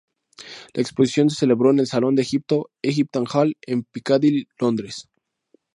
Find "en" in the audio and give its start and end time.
1.69-1.77, 3.61-3.83